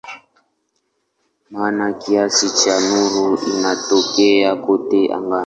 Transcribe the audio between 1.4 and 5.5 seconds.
Maana kiasi cha nuru inatokea kote angani.